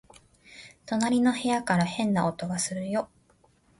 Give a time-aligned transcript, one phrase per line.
[0.87, 3.07] 隣の部屋から変な音がするよ